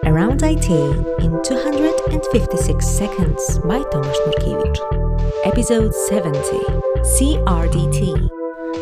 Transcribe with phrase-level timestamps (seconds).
[0.00, 0.70] Around IT
[1.20, 4.80] in 256 Seconds by Tomasz Nurkiewicz.
[5.44, 6.38] Episode 70
[7.02, 8.28] CRDT.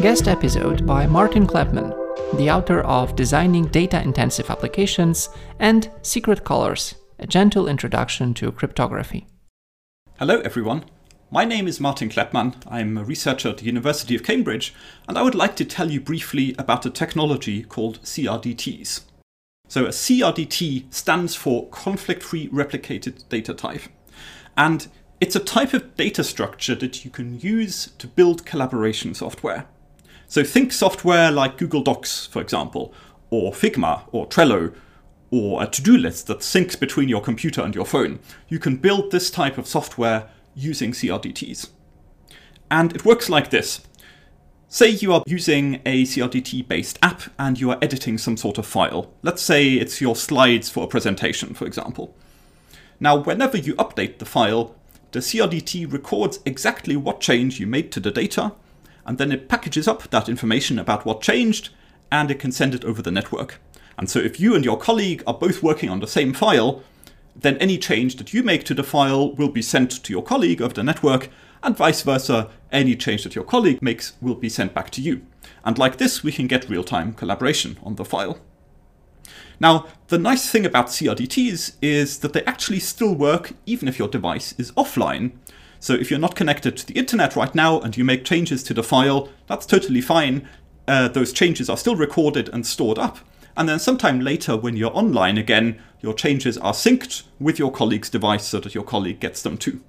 [0.00, 1.92] Guest episode by Martin Kleppmann,
[2.36, 5.28] the author of Designing Data Intensive Applications
[5.60, 9.26] and Secret Colors, a gentle introduction to cryptography.
[10.18, 10.84] Hello, everyone.
[11.30, 12.56] My name is Martin Kleppmann.
[12.66, 14.74] I'm a researcher at the University of Cambridge,
[15.06, 19.02] and I would like to tell you briefly about a technology called CRDTs.
[19.66, 23.82] So, a CRDT stands for Conflict Free Replicated Data Type.
[24.56, 24.86] And
[25.20, 29.66] it's a type of data structure that you can use to build collaboration software.
[30.28, 32.92] So, think software like Google Docs, for example,
[33.30, 34.74] or Figma, or Trello,
[35.30, 38.20] or a to do list that syncs between your computer and your phone.
[38.48, 41.70] You can build this type of software using CRDTs.
[42.70, 43.80] And it works like this.
[44.74, 48.66] Say you are using a CRDT based app and you are editing some sort of
[48.66, 49.08] file.
[49.22, 52.12] Let's say it's your slides for a presentation, for example.
[52.98, 54.74] Now, whenever you update the file,
[55.12, 58.50] the CRDT records exactly what change you made to the data,
[59.06, 61.68] and then it packages up that information about what changed,
[62.10, 63.60] and it can send it over the network.
[63.96, 66.82] And so if you and your colleague are both working on the same file,
[67.36, 70.60] then any change that you make to the file will be sent to your colleague
[70.60, 71.30] over the network,
[71.64, 75.22] and vice versa, any change that your colleague makes will be sent back to you.
[75.64, 78.38] And like this, we can get real time collaboration on the file.
[79.60, 84.08] Now, the nice thing about CRDTs is that they actually still work even if your
[84.08, 85.32] device is offline.
[85.80, 88.74] So if you're not connected to the internet right now and you make changes to
[88.74, 90.48] the file, that's totally fine.
[90.86, 93.18] Uh, those changes are still recorded and stored up.
[93.56, 98.10] And then sometime later, when you're online again, your changes are synced with your colleague's
[98.10, 99.80] device so that your colleague gets them too.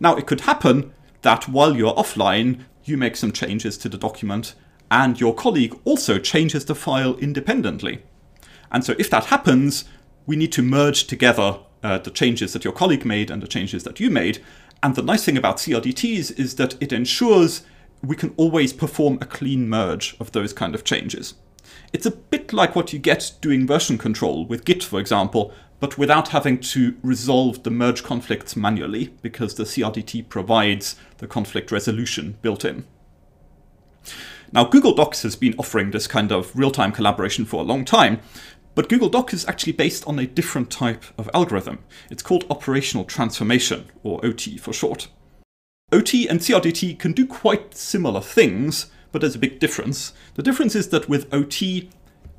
[0.00, 4.54] Now, it could happen that while you're offline, you make some changes to the document,
[4.90, 8.02] and your colleague also changes the file independently.
[8.70, 9.84] And so, if that happens,
[10.26, 13.84] we need to merge together uh, the changes that your colleague made and the changes
[13.84, 14.42] that you made.
[14.82, 17.62] And the nice thing about CRDTs is that it ensures
[18.02, 21.34] we can always perform a clean merge of those kind of changes.
[21.92, 25.98] It's a bit like what you get doing version control with Git, for example, but
[25.98, 32.38] without having to resolve the merge conflicts manually, because the CRDT provides the conflict resolution
[32.42, 32.86] built in.
[34.52, 37.84] Now, Google Docs has been offering this kind of real time collaboration for a long
[37.84, 38.20] time,
[38.74, 41.80] but Google Docs is actually based on a different type of algorithm.
[42.10, 45.08] It's called operational transformation, or OT for short.
[45.92, 50.12] OT and CRDT can do quite similar things, but there's a big difference.
[50.34, 51.88] The difference is that with OT,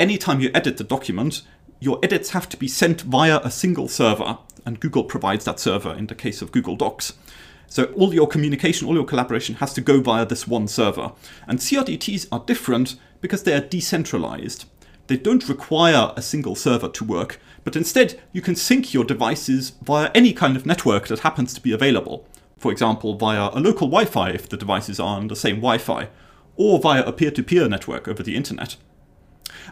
[0.00, 1.42] anytime you edit the document,
[1.80, 5.92] your edits have to be sent via a single server, and Google provides that server
[5.94, 7.12] in the case of Google Docs.
[7.68, 11.12] So all your communication, all your collaboration has to go via this one server.
[11.46, 14.66] And CRDTs are different because they are decentralized.
[15.08, 19.70] They don't require a single server to work, but instead you can sync your devices
[19.82, 22.26] via any kind of network that happens to be available.
[22.56, 25.78] For example, via a local Wi Fi if the devices are on the same Wi
[25.78, 26.08] Fi,
[26.56, 28.76] or via a peer to peer network over the internet.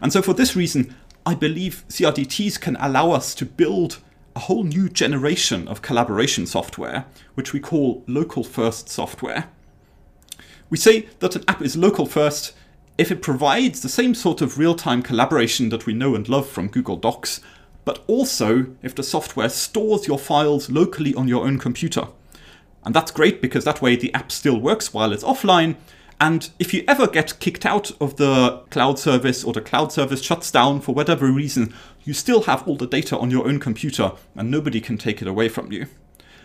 [0.01, 0.95] And so, for this reason,
[1.27, 3.99] I believe CRDTs can allow us to build
[4.37, 9.49] a whole new generation of collaboration software, which we call local first software.
[10.69, 12.53] We say that an app is local first
[12.99, 16.49] if it provides the same sort of real time collaboration that we know and love
[16.49, 17.41] from Google Docs,
[17.85, 22.09] but also if the software stores your files locally on your own computer.
[22.85, 25.77] And that's great because that way the app still works while it's offline,
[26.21, 30.23] and if you ever get kicked out of the cloud service or the cloud service
[30.23, 34.13] shuts down for whatever reason, you still have all the data on your own computer
[34.35, 35.87] and nobody can take it away from you.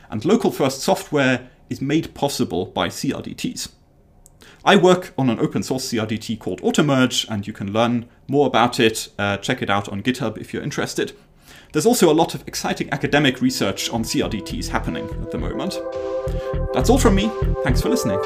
[0.10, 3.70] And local first software is made possible by CRDTs.
[4.66, 8.80] I work on an open source CRDT called Automerge, and you can learn more about
[8.80, 9.10] it.
[9.18, 11.14] Uh, check it out on GitHub if you're interested.
[11.72, 15.80] There's also a lot of exciting academic research on CRDTs happening at the moment.
[16.74, 17.32] That's all from me.
[17.64, 18.20] Thanks for listening.